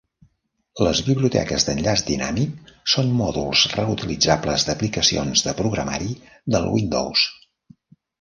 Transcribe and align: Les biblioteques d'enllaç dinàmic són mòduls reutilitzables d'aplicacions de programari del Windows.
Les 0.85 0.99
biblioteques 1.07 1.65
d'enllaç 1.65 2.03
dinàmic 2.07 2.71
són 2.93 3.11
mòduls 3.19 3.65
reutilitzables 3.73 4.65
d'aplicacions 4.71 5.45
de 5.49 5.53
programari 5.61 6.09
del 6.57 6.67
Windows. 6.73 7.27